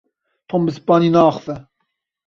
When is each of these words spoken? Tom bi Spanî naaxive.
Tom 0.49 0.61
bi 0.65 0.71
Spanî 0.77 1.09
naaxive. 1.15 1.55